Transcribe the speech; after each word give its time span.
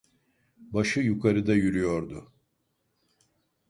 Başı 0.59 0.99
yukarıda 0.99 1.53
yürüyordu. 1.55 2.33